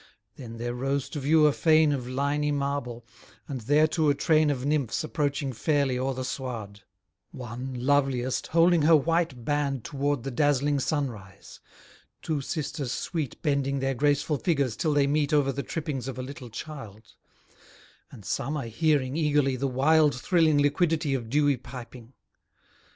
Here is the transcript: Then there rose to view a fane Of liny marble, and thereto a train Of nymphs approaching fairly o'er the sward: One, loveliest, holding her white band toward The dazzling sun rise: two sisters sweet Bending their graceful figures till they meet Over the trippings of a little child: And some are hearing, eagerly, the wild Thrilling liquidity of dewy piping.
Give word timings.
Then 0.35 0.57
there 0.57 0.73
rose 0.73 1.09
to 1.09 1.19
view 1.19 1.45
a 1.45 1.51
fane 1.53 1.91
Of 1.91 2.05
liny 2.07 2.51
marble, 2.51 3.05
and 3.47 3.61
thereto 3.61 4.09
a 4.09 4.15
train 4.15 4.49
Of 4.49 4.65
nymphs 4.65 5.03
approaching 5.03 5.53
fairly 5.53 5.95
o'er 5.99 6.15
the 6.15 6.25
sward: 6.25 6.81
One, 7.29 7.75
loveliest, 7.75 8.47
holding 8.47 8.81
her 8.81 8.95
white 8.95 9.45
band 9.45 9.83
toward 9.83 10.23
The 10.23 10.31
dazzling 10.31 10.79
sun 10.79 11.11
rise: 11.11 11.59
two 12.23 12.41
sisters 12.41 12.91
sweet 12.91 13.39
Bending 13.43 13.77
their 13.77 13.93
graceful 13.93 14.37
figures 14.39 14.75
till 14.75 14.93
they 14.95 15.05
meet 15.05 15.33
Over 15.33 15.51
the 15.51 15.61
trippings 15.61 16.07
of 16.07 16.17
a 16.17 16.23
little 16.23 16.49
child: 16.49 17.13
And 18.09 18.25
some 18.25 18.57
are 18.57 18.65
hearing, 18.65 19.15
eagerly, 19.15 19.55
the 19.55 19.67
wild 19.67 20.15
Thrilling 20.15 20.57
liquidity 20.59 21.13
of 21.13 21.29
dewy 21.29 21.57
piping. 21.57 22.13